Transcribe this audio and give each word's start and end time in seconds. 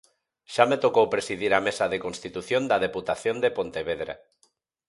Xa 0.53 0.63
me 0.69 0.77
tocou 0.85 1.05
presidir 1.15 1.51
a 1.53 1.63
mesa 1.67 1.85
de 1.93 2.01
constitución 2.05 2.61
da 2.67 2.81
Deputación 2.85 3.35
de 3.43 3.49
Pontevedra. 3.57 4.13